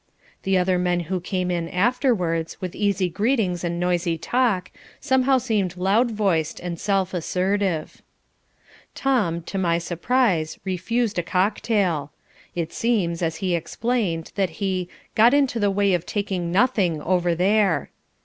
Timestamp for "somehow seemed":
4.99-5.77